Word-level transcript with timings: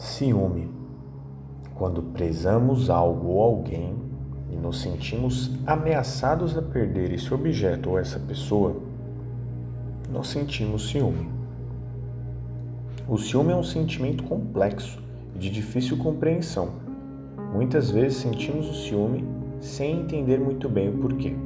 Ciúme. 0.00 0.66
Quando 1.74 2.02
prezamos 2.02 2.88
algo 2.88 3.28
ou 3.32 3.42
alguém 3.42 3.94
e 4.48 4.56
nos 4.56 4.80
sentimos 4.80 5.50
ameaçados 5.66 6.56
a 6.56 6.62
perder 6.62 7.12
esse 7.12 7.34
objeto 7.34 7.90
ou 7.90 7.98
essa 7.98 8.18
pessoa, 8.18 8.76
nós 10.10 10.28
sentimos 10.28 10.88
ciúme. 10.88 11.28
O 13.06 13.18
ciúme 13.18 13.52
é 13.52 13.54
um 13.56 13.62
sentimento 13.62 14.24
complexo 14.24 15.02
e 15.36 15.38
de 15.38 15.50
difícil 15.50 15.98
compreensão. 15.98 16.70
Muitas 17.52 17.90
vezes 17.90 18.16
sentimos 18.16 18.70
o 18.70 18.74
ciúme 18.74 19.22
sem 19.60 20.00
entender 20.00 20.40
muito 20.40 20.66
bem 20.66 20.88
o 20.88 20.96
porquê. 20.96 21.36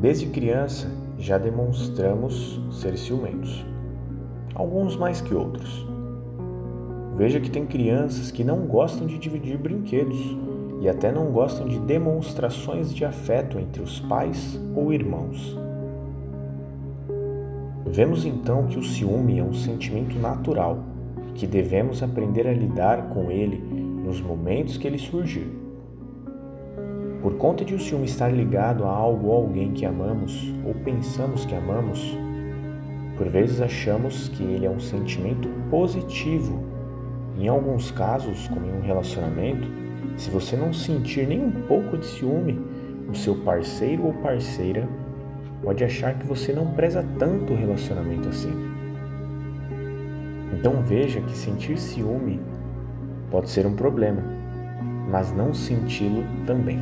Desde 0.00 0.26
criança 0.26 0.88
já 1.18 1.38
demonstramos 1.38 2.60
ser 2.70 2.96
ciumentos, 2.96 3.66
alguns 4.54 4.96
mais 4.96 5.20
que 5.20 5.34
outros. 5.34 5.97
Veja 7.18 7.40
que 7.40 7.50
tem 7.50 7.66
crianças 7.66 8.30
que 8.30 8.44
não 8.44 8.60
gostam 8.60 9.04
de 9.04 9.18
dividir 9.18 9.58
brinquedos 9.58 10.36
e 10.80 10.88
até 10.88 11.10
não 11.10 11.32
gostam 11.32 11.66
de 11.66 11.76
demonstrações 11.80 12.94
de 12.94 13.04
afeto 13.04 13.58
entre 13.58 13.82
os 13.82 13.98
pais 13.98 14.56
ou 14.72 14.92
irmãos. 14.92 15.58
Vemos 17.84 18.24
então 18.24 18.68
que 18.68 18.78
o 18.78 18.84
ciúme 18.84 19.40
é 19.40 19.42
um 19.42 19.52
sentimento 19.52 20.16
natural 20.16 20.78
e 21.28 21.32
que 21.32 21.44
devemos 21.44 22.04
aprender 22.04 22.46
a 22.46 22.52
lidar 22.52 23.08
com 23.08 23.32
ele 23.32 23.58
nos 24.04 24.20
momentos 24.20 24.76
que 24.76 24.86
ele 24.86 24.98
surgir. 24.98 25.50
Por 27.20 27.34
conta 27.34 27.64
de 27.64 27.74
o 27.74 27.80
ciúme 27.80 28.04
estar 28.04 28.28
ligado 28.28 28.84
a 28.84 28.90
algo 28.90 29.26
ou 29.26 29.42
alguém 29.42 29.72
que 29.72 29.84
amamos 29.84 30.54
ou 30.64 30.72
pensamos 30.84 31.44
que 31.44 31.54
amamos, 31.56 32.16
por 33.16 33.28
vezes 33.28 33.60
achamos 33.60 34.28
que 34.28 34.44
ele 34.44 34.66
é 34.66 34.70
um 34.70 34.78
sentimento 34.78 35.48
positivo 35.68 36.77
em 37.38 37.46
alguns 37.48 37.92
casos, 37.92 38.48
como 38.48 38.66
em 38.66 38.72
um 38.72 38.80
relacionamento, 38.80 39.68
se 40.16 40.28
você 40.28 40.56
não 40.56 40.72
sentir 40.72 41.26
nem 41.26 41.40
um 41.40 41.52
pouco 41.52 41.96
de 41.96 42.04
ciúme, 42.04 42.60
o 43.08 43.14
seu 43.14 43.36
parceiro 43.36 44.06
ou 44.06 44.12
parceira 44.14 44.88
pode 45.62 45.84
achar 45.84 46.18
que 46.18 46.26
você 46.26 46.52
não 46.52 46.72
preza 46.72 47.04
tanto 47.18 47.52
o 47.52 47.56
relacionamento 47.56 48.28
assim. 48.28 48.52
Então 50.52 50.82
veja 50.82 51.20
que 51.20 51.36
sentir 51.36 51.78
ciúme 51.78 52.40
pode 53.30 53.48
ser 53.48 53.64
um 53.66 53.76
problema, 53.76 54.22
mas 55.08 55.32
não 55.32 55.54
senti-lo 55.54 56.24
também. 56.44 56.80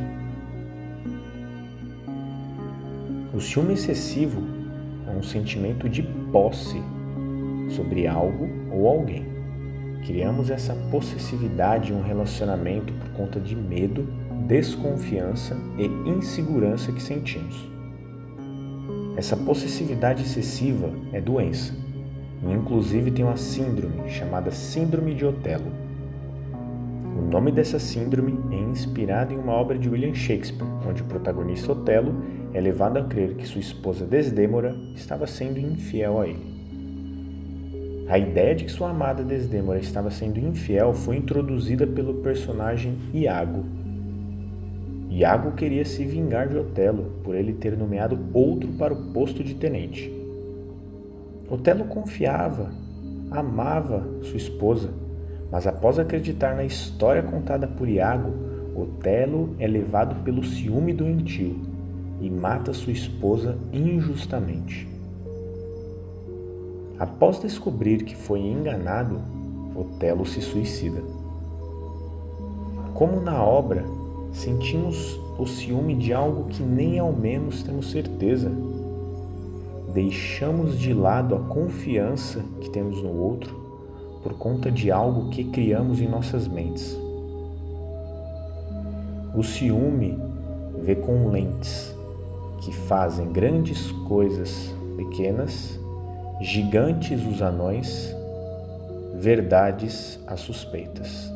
O 3.31 3.39
ciúme 3.39 3.73
excessivo 3.73 4.41
é 5.07 5.11
um 5.11 5.21
sentimento 5.21 5.87
de 5.87 6.01
posse 6.31 6.81
sobre 7.69 8.07
algo 8.07 8.49
ou 8.71 8.87
alguém. 8.87 9.36
Criamos 10.07 10.49
essa 10.49 10.73
possessividade 10.89 11.91
em 11.91 11.95
um 11.97 12.01
relacionamento 12.01 12.93
por 12.93 13.09
conta 13.09 13.41
de 13.41 13.53
medo, 13.53 14.07
desconfiança 14.47 15.57
e 15.77 15.85
insegurança 16.09 16.93
que 16.93 17.03
sentimos. 17.03 17.69
Essa 19.17 19.35
possessividade 19.35 20.23
excessiva 20.23 20.89
é 21.11 21.19
doença, 21.19 21.73
e 22.41 22.53
inclusive 22.53 23.11
tem 23.11 23.25
uma 23.25 23.35
síndrome 23.35 24.09
chamada 24.09 24.49
Síndrome 24.49 25.13
de 25.13 25.25
Otelo. 25.25 25.73
O 27.17 27.29
nome 27.29 27.51
dessa 27.51 27.77
síndrome 27.77 28.39
é 28.49 28.61
inspirado 28.61 29.33
em 29.33 29.37
uma 29.37 29.51
obra 29.51 29.77
de 29.77 29.89
William 29.89 30.13
Shakespeare, 30.13 30.69
onde 30.87 31.01
o 31.01 31.05
protagonista 31.05 31.73
Otelo 31.73 32.15
é 32.53 32.61
levado 32.61 32.95
a 32.95 33.03
crer 33.03 33.35
que 33.35 33.45
sua 33.45 33.59
esposa 33.59 34.05
Desdêmora 34.05 34.73
estava 34.95 35.27
sendo 35.27 35.59
infiel 35.59 36.21
a 36.21 36.25
ele. 36.29 36.56
A 38.09 38.17
ideia 38.17 38.55
de 38.55 38.63
que 38.63 38.71
sua 38.71 38.91
amada 38.91 39.21
Desdêmora 39.21 39.79
estava 39.79 40.09
sendo 40.09 40.39
infiel 40.39 40.93
foi 40.93 41.17
introduzida 41.17 41.85
pelo 41.85 42.15
personagem 42.15 42.97
Iago. 43.13 43.65
Iago 45.09 45.51
queria 45.51 45.83
se 45.83 46.05
vingar 46.05 46.47
de 46.47 46.57
Otelo 46.57 47.11
por 47.21 47.35
ele 47.35 47.51
ter 47.51 47.75
nomeado 47.75 48.17
outro 48.33 48.69
para 48.73 48.93
o 48.93 49.11
posto 49.11 49.43
de 49.43 49.55
tenente. 49.55 50.09
Otelo 51.49 51.83
confiava, 51.83 52.71
amava 53.29 54.07
sua 54.21 54.37
esposa, 54.37 54.89
mas 55.51 55.67
após 55.67 55.99
acreditar 55.99 56.55
na 56.55 56.63
história 56.63 57.21
contada 57.21 57.67
por 57.67 57.89
Iago, 57.89 58.31
Otelo 58.73 59.53
é 59.59 59.67
levado 59.67 60.23
pelo 60.23 60.45
ciúme 60.45 60.93
doentio 60.93 61.59
e 62.21 62.29
mata 62.29 62.73
sua 62.73 62.93
esposa 62.93 63.57
injustamente. 63.73 64.96
Após 66.99 67.39
descobrir 67.39 68.03
que 68.03 68.15
foi 68.15 68.39
enganado, 68.39 69.19
Otelo 69.75 70.25
se 70.25 70.41
suicida. 70.41 71.03
Como 72.95 73.21
na 73.21 73.43
obra, 73.43 73.85
sentimos 74.31 75.19
o 75.37 75.45
ciúme 75.45 75.93
de 75.93 76.11
algo 76.11 76.45
que 76.45 76.63
nem 76.63 76.97
ao 76.97 77.13
menos 77.13 77.61
temos 77.61 77.91
certeza. 77.91 78.51
Deixamos 79.93 80.79
de 80.79 80.93
lado 80.93 81.35
a 81.35 81.39
confiança 81.39 82.43
que 82.59 82.69
temos 82.71 83.03
no 83.03 83.15
outro 83.15 83.55
por 84.23 84.33
conta 84.33 84.71
de 84.71 84.91
algo 84.91 85.29
que 85.29 85.43
criamos 85.43 86.01
em 86.01 86.07
nossas 86.07 86.47
mentes. 86.47 86.97
O 89.35 89.43
ciúme 89.43 90.17
vê 90.83 90.95
com 90.95 91.29
lentes 91.29 91.95
que 92.61 92.73
fazem 92.73 93.31
grandes 93.31 93.91
coisas 94.07 94.73
pequenas 94.95 95.79
gigantes 96.39 97.25
os 97.25 97.41
anões, 97.41 98.15
verdades 99.15 100.19
as 100.27 100.39
suspeitas. 100.39 101.31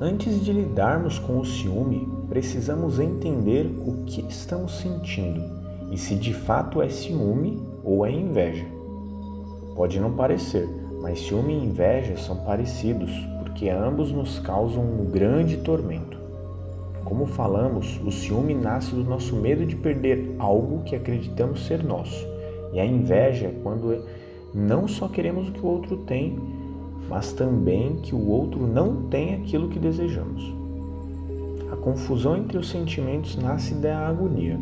Antes 0.00 0.42
de 0.42 0.50
lidarmos 0.50 1.18
com 1.18 1.40
o 1.40 1.44
ciúme, 1.44 2.08
precisamos 2.26 2.98
entender 2.98 3.66
o 3.66 4.04
que 4.06 4.22
estamos 4.22 4.78
sentindo 4.78 5.42
e 5.90 5.98
se 5.98 6.14
de 6.14 6.32
fato 6.32 6.80
é 6.80 6.88
ciúme 6.88 7.62
ou 7.84 8.06
é 8.06 8.10
inveja. 8.10 8.64
Pode 9.76 10.00
não 10.00 10.12
parecer, 10.12 10.66
mas 11.02 11.20
ciúme 11.20 11.52
e 11.52 11.64
inveja 11.64 12.16
são 12.16 12.36
parecidos 12.44 13.10
porque 13.42 13.68
ambos 13.68 14.10
nos 14.10 14.38
causam 14.38 14.82
um 14.82 15.10
grande 15.10 15.58
tormento. 15.58 16.19
Como 17.10 17.26
falamos, 17.26 18.00
o 18.06 18.12
ciúme 18.12 18.54
nasce 18.54 18.94
do 18.94 19.02
nosso 19.02 19.34
medo 19.34 19.66
de 19.66 19.74
perder 19.74 20.36
algo 20.38 20.84
que 20.84 20.94
acreditamos 20.94 21.66
ser 21.66 21.82
nosso. 21.82 22.24
E 22.72 22.78
a 22.78 22.86
inveja 22.86 23.46
é 23.46 23.54
quando 23.64 24.04
não 24.54 24.86
só 24.86 25.08
queremos 25.08 25.48
o 25.48 25.52
que 25.52 25.58
o 25.58 25.66
outro 25.66 25.96
tem, 25.96 26.38
mas 27.08 27.32
também 27.32 27.96
que 27.96 28.14
o 28.14 28.28
outro 28.28 28.64
não 28.64 29.08
tem 29.08 29.34
aquilo 29.34 29.68
que 29.68 29.80
desejamos. 29.80 30.54
A 31.72 31.74
confusão 31.74 32.36
entre 32.36 32.56
os 32.56 32.70
sentimentos 32.70 33.34
nasce 33.34 33.74
da 33.74 34.06
agonia. 34.06 34.56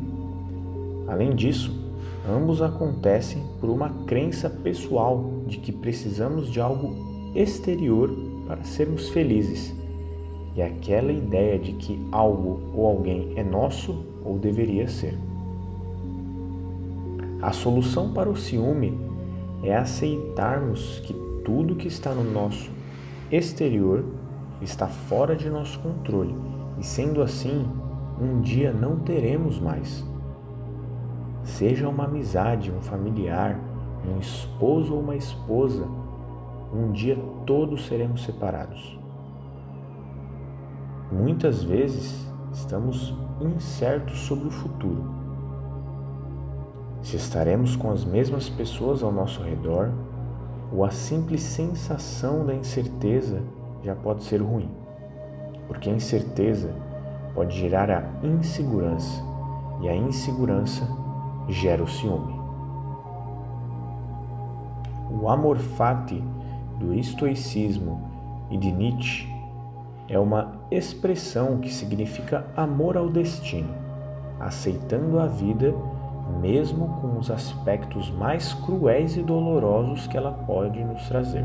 Além 1.06 1.34
disso, 1.34 1.70
ambos 2.26 2.62
acontecem 2.62 3.42
por 3.60 3.68
uma 3.68 3.90
crença 4.06 4.48
pessoal 4.48 5.32
de 5.46 5.58
que 5.58 5.70
precisamos 5.70 6.50
de 6.50 6.62
algo 6.62 6.96
exterior 7.34 8.10
para 8.46 8.64
sermos 8.64 9.10
felizes 9.10 9.76
e 10.54 10.62
aquela 10.62 11.12
ideia 11.12 11.58
de 11.58 11.72
que 11.72 12.04
algo 12.10 12.60
ou 12.74 12.86
alguém 12.86 13.32
é 13.36 13.42
nosso 13.42 14.04
ou 14.24 14.38
deveria 14.38 14.88
ser. 14.88 15.16
A 17.40 17.52
solução 17.52 18.12
para 18.12 18.28
o 18.28 18.36
ciúme 18.36 18.98
é 19.62 19.76
aceitarmos 19.76 21.00
que 21.00 21.14
tudo 21.44 21.76
que 21.76 21.88
está 21.88 22.12
no 22.12 22.24
nosso 22.24 22.70
exterior 23.30 24.04
está 24.60 24.88
fora 24.88 25.36
de 25.36 25.48
nosso 25.48 25.78
controle 25.78 26.34
e, 26.78 26.84
sendo 26.84 27.22
assim, 27.22 27.66
um 28.20 28.40
dia 28.40 28.72
não 28.72 28.98
teremos 28.98 29.60
mais. 29.60 30.04
Seja 31.44 31.88
uma 31.88 32.04
amizade, 32.04 32.72
um 32.72 32.82
familiar, 32.82 33.58
um 34.06 34.18
esposo 34.18 34.94
ou 34.94 35.00
uma 35.00 35.16
esposa, 35.16 35.86
um 36.74 36.92
dia 36.92 37.16
todos 37.46 37.86
seremos 37.86 38.24
separados. 38.24 38.97
Muitas 41.10 41.62
vezes 41.62 42.30
estamos 42.52 43.14
incertos 43.40 44.18
sobre 44.18 44.48
o 44.48 44.50
futuro. 44.50 45.10
Se 47.00 47.16
estaremos 47.16 47.76
com 47.76 47.90
as 47.90 48.04
mesmas 48.04 48.50
pessoas 48.50 49.02
ao 49.02 49.10
nosso 49.10 49.42
redor, 49.42 49.90
ou 50.70 50.84
a 50.84 50.90
simples 50.90 51.40
sensação 51.40 52.44
da 52.44 52.54
incerteza 52.54 53.42
já 53.82 53.94
pode 53.94 54.22
ser 54.24 54.42
ruim, 54.42 54.68
porque 55.66 55.88
a 55.88 55.94
incerteza 55.94 56.74
pode 57.34 57.56
gerar 57.56 57.90
a 57.90 58.04
insegurança 58.22 59.22
e 59.80 59.88
a 59.88 59.96
insegurança 59.96 60.86
gera 61.48 61.82
o 61.82 61.88
ciúme. 61.88 62.38
O 65.10 65.26
amor 65.30 65.56
fati 65.56 66.22
do 66.78 66.92
estoicismo 66.92 68.02
e 68.50 68.58
de 68.58 68.70
Nietzsche 68.70 69.37
é 70.08 70.18
uma 70.18 70.60
expressão 70.70 71.58
que 71.58 71.72
significa 71.72 72.46
amor 72.56 72.96
ao 72.96 73.08
destino, 73.08 73.74
aceitando 74.40 75.18
a 75.18 75.26
vida 75.26 75.74
mesmo 76.40 77.00
com 77.00 77.18
os 77.18 77.30
aspectos 77.30 78.10
mais 78.10 78.52
cruéis 78.52 79.16
e 79.16 79.22
dolorosos 79.22 80.06
que 80.06 80.16
ela 80.16 80.32
pode 80.32 80.82
nos 80.84 81.06
trazer. 81.08 81.44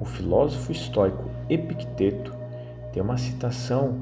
O 0.00 0.04
filósofo 0.04 0.72
estoico 0.72 1.24
Epicteto 1.48 2.34
tem 2.92 3.02
uma 3.02 3.18
citação 3.18 3.94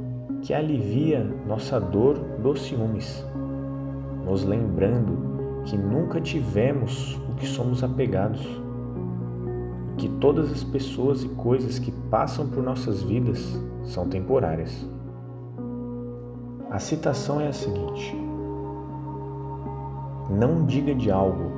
que 0.42 0.54
alivia 0.54 1.24
nossa 1.46 1.80
dor 1.80 2.18
dos 2.40 2.62
ciúmes, 2.62 3.26
nos 4.24 4.44
lembrando 4.44 5.62
que 5.64 5.76
nunca 5.76 6.20
tivemos 6.20 7.16
o 7.28 7.34
que 7.34 7.46
somos 7.46 7.82
apegados, 7.82 8.46
que 9.98 10.08
todas 10.08 10.50
as 10.52 10.62
pessoas 10.62 11.24
e 11.24 11.28
coisas 11.28 11.78
que 11.78 11.90
passam 11.90 12.48
por 12.48 12.62
nossas 12.62 13.02
vidas 13.02 13.60
são 13.82 14.08
temporárias. 14.08 14.88
A 16.70 16.78
citação 16.78 17.40
é 17.40 17.48
a 17.48 17.52
seguinte: 17.52 18.16
Não 20.30 20.64
diga 20.64 20.94
de 20.94 21.10
algo, 21.10 21.50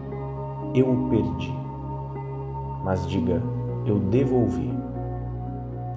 eu 0.75 0.91
o 0.91 1.11
perdi, 1.11 1.55
mas 2.83 3.07
diga, 3.07 3.43
eu 3.85 3.99
devolvi. 3.99 4.73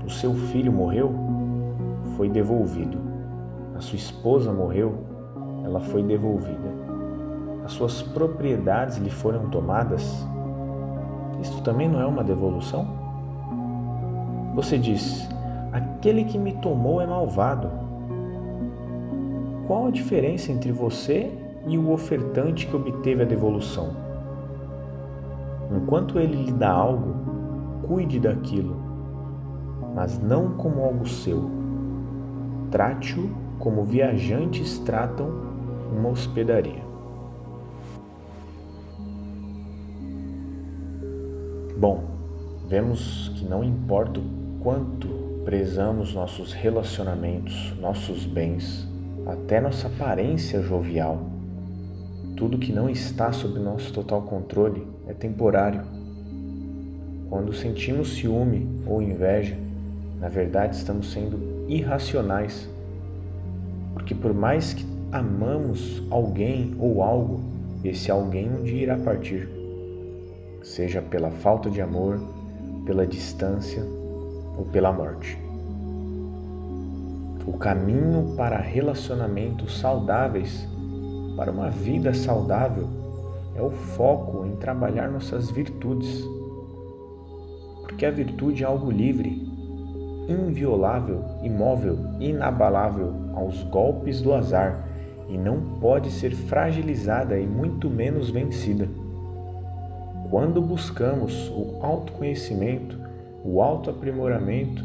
O 0.06 0.10
seu 0.10 0.34
filho 0.34 0.72
morreu? 0.72 1.14
Foi 2.18 2.28
devolvido. 2.28 2.98
A 3.74 3.80
sua 3.80 3.96
esposa 3.96 4.52
morreu? 4.52 4.96
Ela 5.64 5.80
foi 5.80 6.04
devolvida. 6.04 6.74
As 7.64 7.72
suas 7.72 8.02
propriedades 8.02 8.98
lhe 8.98 9.10
foram 9.10 9.50
tomadas? 9.50 10.28
Isto 11.44 11.62
também 11.62 11.90
não 11.90 12.00
é 12.00 12.06
uma 12.06 12.24
devolução? 12.24 12.88
Você 14.56 14.78
diz: 14.78 15.28
aquele 15.74 16.24
que 16.24 16.38
me 16.38 16.54
tomou 16.54 17.02
é 17.02 17.06
malvado. 17.06 17.70
Qual 19.68 19.88
a 19.88 19.92
diferença 19.92 20.54
entre 20.54 20.72
você 20.72 21.38
e 21.68 21.78
o 21.78 21.92
ofertante 21.92 22.66
que 22.66 22.74
obteve 22.74 23.24
a 23.24 23.26
devolução? 23.26 23.90
Enquanto 25.70 26.18
ele 26.18 26.46
lhe 26.46 26.52
dá 26.54 26.72
algo, 26.72 27.14
cuide 27.88 28.22
daquilo, 28.22 28.78
mas 29.94 30.18
não 30.18 30.52
como 30.52 30.82
algo 30.82 31.06
seu. 31.06 31.52
Trate-o 32.72 33.30
como 33.60 33.84
viajantes 33.84 34.80
tratam 34.80 35.28
uma 35.92 36.08
hospedaria. 36.08 36.93
Bom, 41.84 42.02
vemos 42.70 43.30
que 43.36 43.44
não 43.44 43.62
importa 43.62 44.18
o 44.18 44.24
quanto 44.64 45.10
prezamos 45.44 46.14
nossos 46.14 46.54
relacionamentos, 46.54 47.74
nossos 47.78 48.24
bens, 48.24 48.88
até 49.26 49.60
nossa 49.60 49.88
aparência 49.88 50.62
jovial, 50.62 51.24
tudo 52.38 52.58
que 52.58 52.72
não 52.72 52.90
está 52.90 53.34
sob 53.34 53.60
nosso 53.60 53.92
total 53.92 54.22
controle 54.22 54.88
é 55.10 55.14
temporário. 55.14 55.82
Quando 57.30 57.52
sentimos 57.52 58.16
ciúme 58.16 58.66
ou 58.88 59.02
inveja, 59.02 59.58
na 60.22 60.30
verdade 60.30 60.78
estamos 60.78 61.12
sendo 61.12 61.66
irracionais, 61.68 62.70
porque 63.94 64.16
por 64.16 64.34
mais 64.34 64.74
que 64.74 64.86
amamos 65.12 66.02
alguém 66.10 66.74
ou 66.80 67.04
algo, 67.04 67.42
esse 67.84 68.10
alguém 68.10 68.50
um 68.50 68.64
dia 68.64 68.84
irá 68.84 68.98
partir 68.98 69.63
seja 70.64 71.02
pela 71.02 71.30
falta 71.30 71.70
de 71.70 71.82
amor, 71.82 72.20
pela 72.86 73.06
distância 73.06 73.84
ou 74.58 74.66
pela 74.72 74.92
morte. 74.92 75.38
O 77.46 77.58
caminho 77.58 78.34
para 78.38 78.58
relacionamentos 78.58 79.78
saudáveis, 79.80 80.68
para 81.36 81.52
uma 81.52 81.70
vida 81.70 82.14
saudável, 82.14 82.88
é 83.54 83.62
o 83.62 83.70
foco 83.70 84.46
em 84.46 84.56
trabalhar 84.56 85.12
nossas 85.12 85.52
virtudes. 85.52 86.24
Porque 87.82 88.06
a 88.06 88.12
virtude 88.12 88.64
é 88.64 88.66
algo 88.66 88.90
livre, 88.90 89.46
inviolável, 90.30 91.22
imóvel, 91.44 92.00
inabalável 92.20 93.14
aos 93.36 93.62
golpes 93.64 94.22
do 94.22 94.34
azar 94.34 94.88
e 95.28 95.38
não 95.38 95.60
pode 95.80 96.12
ser 96.12 96.34
fragilizada 96.34 97.38
e 97.38 97.46
muito 97.46 97.90
menos 97.90 98.30
vencida. 98.30 98.88
Quando 100.34 100.60
buscamos 100.60 101.48
o 101.52 101.78
autoconhecimento, 101.80 102.98
o 103.46 103.62
autoaprimoramento, 103.62 104.84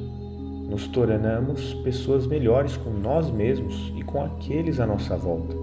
nos 0.69 0.87
tornamos 0.89 1.73
pessoas 1.73 2.27
melhores 2.27 2.77
com 2.77 2.91
nós 2.91 3.31
mesmos 3.31 3.91
e 3.97 4.03
com 4.03 4.23
aqueles 4.23 4.79
à 4.79 4.87
nossa 4.87 5.17
volta. 5.17 5.57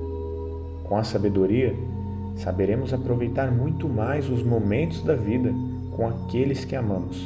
Com 0.86 0.98
a 0.98 1.04
sabedoria, 1.04 1.76
saberemos 2.36 2.96
aproveitar 2.96 3.52
muito 3.52 3.88
mais 3.88 4.28
os 4.28 4.42
momentos 4.42 5.04
da 5.04 5.14
vida 5.14 5.54
com 5.96 6.08
aqueles 6.08 6.66
que 6.66 6.76
amamos, 6.76 7.20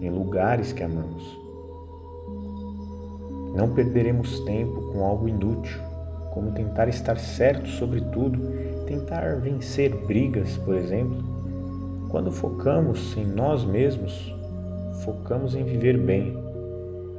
em 0.00 0.08
lugares 0.08 0.72
que 0.72 0.82
amamos. 0.82 1.38
Não 3.54 3.74
perderemos 3.74 4.40
tempo 4.40 4.80
com 4.92 5.04
algo 5.04 5.28
inútil, 5.28 5.78
como 6.32 6.52
tentar 6.52 6.88
estar 6.88 7.18
certo 7.18 7.68
sobre 7.68 8.00
tudo, 8.00 8.40
tentar 8.86 9.36
vencer 9.40 9.94
brigas, 10.06 10.56
por 10.56 10.74
exemplo, 10.74 11.37
quando 12.08 12.32
focamos 12.32 13.16
em 13.16 13.26
nós 13.26 13.64
mesmos, 13.64 14.34
focamos 15.04 15.54
em 15.54 15.62
viver 15.62 15.98
bem 15.98 16.36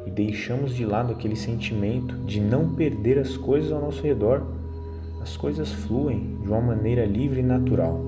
e 0.05 0.11
deixamos 0.11 0.73
de 0.73 0.85
lado 0.85 1.13
aquele 1.13 1.35
sentimento 1.35 2.15
de 2.25 2.41
não 2.41 2.73
perder 2.73 3.19
as 3.19 3.37
coisas 3.37 3.71
ao 3.71 3.81
nosso 3.81 4.01
redor. 4.01 4.41
As 5.21 5.37
coisas 5.37 5.71
fluem 5.71 6.37
de 6.41 6.47
uma 6.47 6.61
maneira 6.61 7.05
livre 7.05 7.41
e 7.41 7.43
natural. 7.43 8.03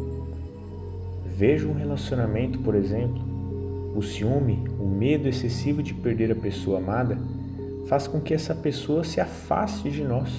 Veja 1.26 1.68
um 1.68 1.74
relacionamento, 1.74 2.60
por 2.60 2.74
exemplo, 2.74 3.22
o 3.96 4.02
ciúme, 4.02 4.64
o 4.80 4.88
medo 4.88 5.28
excessivo 5.28 5.84
de 5.84 5.94
perder 5.94 6.32
a 6.32 6.36
pessoa 6.36 6.80
amada, 6.80 7.18
faz 7.86 8.08
com 8.08 8.20
que 8.20 8.34
essa 8.34 8.56
pessoa 8.56 9.04
se 9.04 9.20
afaste 9.20 9.92
de 9.92 10.04
nós, 10.04 10.30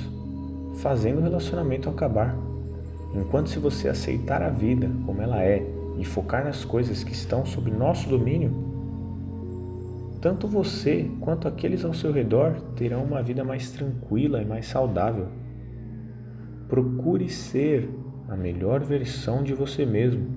fazendo 0.77 1.19
o 1.19 1.23
relacionamento 1.23 1.89
acabar. 1.89 2.35
Enquanto 3.15 3.51
se 3.51 3.59
você 3.59 3.89
aceitar 3.89 4.43
a 4.43 4.49
vida 4.49 4.91
como 5.05 5.21
ela 5.21 5.43
é, 5.43 5.63
e 5.99 6.05
focar 6.05 6.45
nas 6.45 6.65
coisas 6.65 7.05
que 7.05 7.13
estão 7.13 7.45
sob 7.45 7.71
nosso 7.71 8.09
domínio, 8.09 8.73
tanto 10.23 10.47
você 10.47 11.11
quanto 11.21 11.49
aqueles 11.49 11.85
ao 11.85 11.93
seu 11.93 12.13
redor 12.13 12.55
terão 12.77 13.03
uma 13.03 13.21
vida 13.21 13.43
mais 13.43 13.73
tranquila 13.73 14.41
e 14.41 14.45
mais 14.45 14.67
saudável. 14.67 15.27
Procure 16.69 17.29
ser 17.29 17.91
a 18.29 18.37
melhor 18.37 18.85
versão 18.85 19.43
de 19.43 19.53
você 19.53 19.85
mesmo 19.85 20.31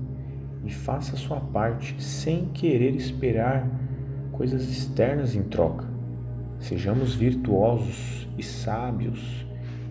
e 0.65 0.71
faça 0.71 1.15
sua 1.15 1.39
parte 1.39 2.01
sem 2.01 2.45
querer 2.47 2.95
esperar 2.95 3.69
coisas 4.31 4.67
externas 4.67 5.35
em 5.35 5.43
troca. 5.43 5.85
Sejamos 6.57 7.13
virtuosos 7.13 8.27
e 8.39 8.41
sábios 8.41 9.45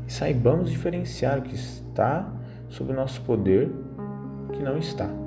e 0.09 0.13
saibamos 0.13 0.71
diferenciar 0.71 1.39
o 1.39 1.43
que 1.43 1.55
está 1.55 2.31
sob 2.69 2.93
nosso 2.93 3.21
poder 3.21 3.69
e 3.69 4.53
o 4.53 4.57
que 4.57 4.63
não 4.63 4.77
está 4.77 5.24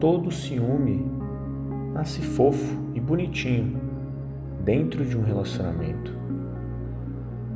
todo 0.00 0.30
ciúme 0.30 1.04
nasce 1.92 2.22
fofo 2.22 2.78
e 2.94 3.00
bonitinho 3.00 3.80
dentro 4.64 5.04
de 5.04 5.16
um 5.16 5.22
relacionamento. 5.22 6.12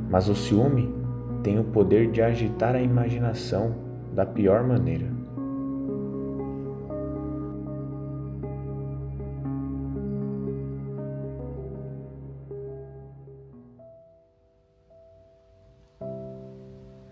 Mas 0.09 0.27
o 0.27 0.35
ciúme 0.35 0.93
tem 1.41 1.59
o 1.59 1.63
poder 1.63 2.11
de 2.11 2.21
agitar 2.21 2.75
a 2.75 2.81
imaginação 2.81 3.75
da 4.13 4.25
pior 4.25 4.63
maneira. 4.63 5.07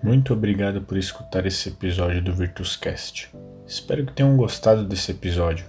Muito 0.03 0.33
obrigado 0.33 0.81
por 0.81 0.97
escutar 0.97 1.45
esse 1.45 1.69
episódio 1.69 2.21
do 2.21 2.33
Virtuscast. 2.33 3.31
Espero 3.71 4.05
que 4.05 4.11
tenham 4.11 4.35
gostado 4.35 4.83
desse 4.83 5.11
episódio. 5.11 5.65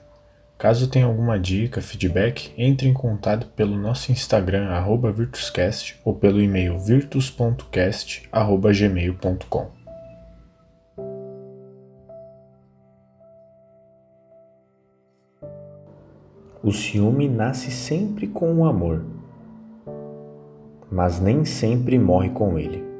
Caso 0.58 0.90
tenha 0.90 1.06
alguma 1.06 1.38
dica, 1.38 1.80
feedback, 1.80 2.52
entre 2.58 2.88
em 2.88 2.92
contato 2.92 3.46
pelo 3.54 3.76
nosso 3.76 4.10
Instagram, 4.10 4.68
virtuscast, 5.14 6.00
ou 6.04 6.12
pelo 6.12 6.42
e-mail 6.42 6.80
virtus.cast.gmail.com. 6.80 9.70
O 16.60 16.72
ciúme 16.72 17.28
nasce 17.28 17.70
sempre 17.70 18.26
com 18.26 18.52
o 18.52 18.64
amor, 18.64 19.04
mas 20.90 21.20
nem 21.20 21.44
sempre 21.44 22.00
morre 22.00 22.30
com 22.30 22.58
ele. 22.58 22.91